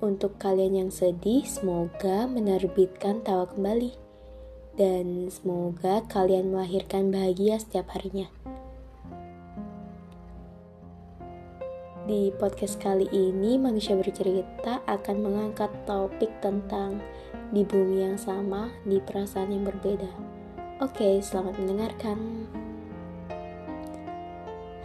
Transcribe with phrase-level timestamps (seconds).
[0.00, 3.92] untuk kalian yang sedih, semoga menerbitkan tawa kembali.
[4.80, 8.32] Dan semoga kalian melahirkan bahagia setiap harinya.
[12.08, 16.98] Di podcast kali ini, manusia bercerita akan mengangkat topik tentang
[17.52, 20.08] di bumi yang sama, di perasaan yang berbeda.
[20.80, 22.18] Oke, selamat mendengarkan.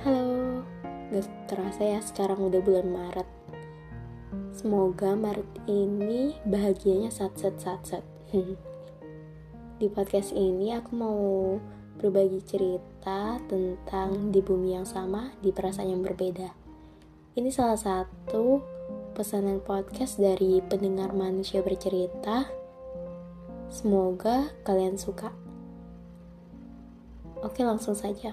[0.03, 0.61] Halo,
[1.09, 3.34] gak terasa ya sekarang udah bulan Maret
[4.55, 7.99] Semoga Maret ini bahagianya sat-sat sat-sat.
[9.83, 11.19] di podcast ini aku mau
[11.99, 16.55] berbagi cerita tentang di bumi yang sama, di perasaan yang berbeda.
[17.35, 18.63] Ini salah satu
[19.11, 22.47] pesanan podcast dari pendengar manusia bercerita.
[23.67, 25.35] Semoga kalian suka.
[27.43, 28.31] Oke, langsung saja.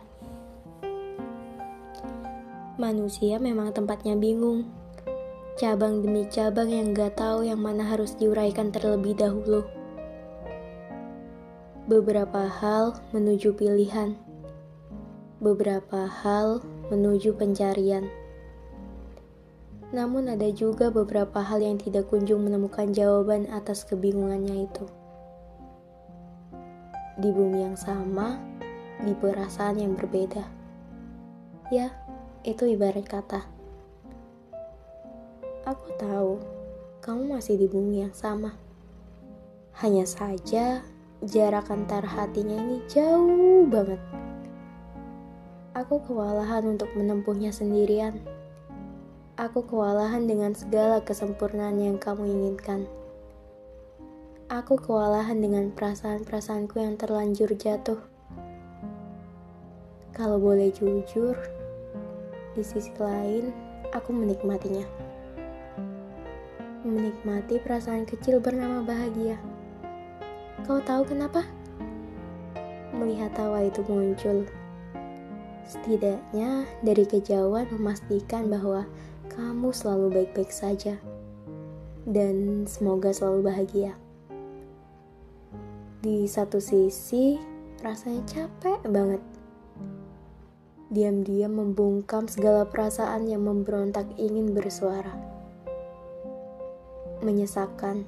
[2.78, 4.81] Manusia memang tempatnya bingung
[5.63, 9.63] cabang demi cabang yang gak tahu yang mana harus diuraikan terlebih dahulu.
[11.87, 14.19] Beberapa hal menuju pilihan,
[15.39, 18.11] beberapa hal menuju pencarian.
[19.95, 24.91] Namun ada juga beberapa hal yang tidak kunjung menemukan jawaban atas kebingungannya itu.
[27.22, 28.34] Di bumi yang sama,
[28.99, 30.43] di perasaan yang berbeda.
[31.71, 31.95] Ya,
[32.43, 33.52] itu ibarat kata
[35.62, 36.43] Aku tahu
[37.06, 38.59] kamu masih di bumi yang sama.
[39.78, 40.83] Hanya saja
[41.23, 44.03] jarak antar hatinya ini jauh banget.
[45.78, 48.19] Aku kewalahan untuk menempuhnya sendirian.
[49.39, 52.91] Aku kewalahan dengan segala kesempurnaan yang kamu inginkan.
[54.51, 58.03] Aku kewalahan dengan perasaan-perasaanku yang terlanjur jatuh.
[60.11, 61.39] Kalau boleh jujur,
[62.59, 63.55] di sisi lain
[63.95, 65.12] aku menikmatinya
[66.82, 69.38] menikmati perasaan kecil bernama bahagia.
[70.66, 71.47] Kau tahu kenapa?
[72.91, 74.47] Melihat tawa itu muncul.
[75.62, 78.87] Setidaknya dari kejauhan memastikan bahwa
[79.31, 80.98] kamu selalu baik-baik saja.
[82.03, 83.94] Dan semoga selalu bahagia.
[86.03, 87.38] Di satu sisi,
[87.78, 89.22] rasanya capek banget.
[90.91, 95.31] Diam-diam membungkam segala perasaan yang memberontak ingin bersuara
[97.22, 98.05] menyesakan,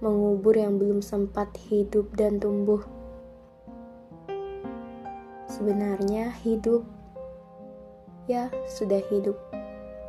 [0.00, 2.82] mengubur yang belum sempat hidup dan tumbuh.
[5.48, 6.82] Sebenarnya hidup,
[8.26, 9.38] ya sudah hidup,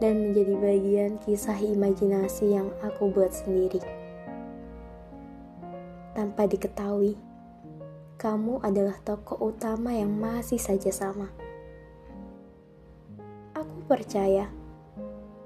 [0.04, 3.80] dan menjadi bagian kisah imajinasi yang aku buat sendiri.
[6.16, 7.20] Tanpa diketahui,
[8.16, 11.28] kamu adalah tokoh utama yang masih saja sama.
[13.56, 14.52] Aku percaya,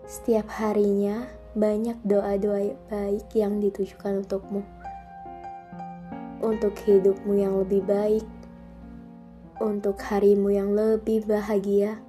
[0.10, 4.62] setiap harinya banyak doa-doa baik yang ditujukan untukmu.
[6.40, 8.26] Untuk hidupmu yang lebih baik,
[9.60, 12.00] untuk harimu yang lebih bahagia.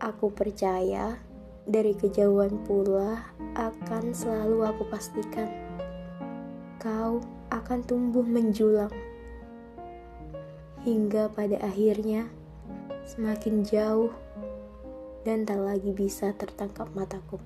[0.00, 1.18] Aku percaya
[1.66, 5.50] dari kejauhan pula akan selalu aku pastikan
[6.86, 7.18] kau
[7.50, 8.94] akan tumbuh menjulang
[10.86, 12.30] hingga pada akhirnya
[13.02, 14.14] semakin jauh
[15.26, 17.42] dan tak lagi bisa tertangkap mataku.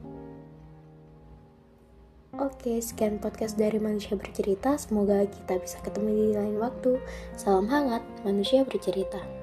[2.37, 4.77] Oke, sekian podcast dari Manusia Bercerita.
[4.77, 7.01] Semoga kita bisa ketemu di lain waktu.
[7.35, 9.40] Salam hangat, Manusia Bercerita.